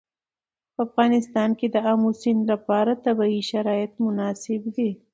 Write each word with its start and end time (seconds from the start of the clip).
په 0.73 0.79
افغانستان 0.87 1.49
کې 1.59 1.67
د 1.69 1.77
آمو 1.91 2.09
سیند 2.21 2.41
لپاره 2.51 2.91
طبیعي 3.05 3.41
شرایط 3.51 3.91
مناسب 4.05 4.61
دي. 4.75 4.89